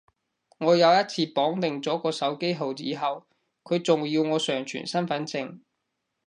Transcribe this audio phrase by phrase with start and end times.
[0.57, 3.27] 我有一次綁定咗個手機號以後，
[3.63, 5.59] 佢仲要我上傳身份證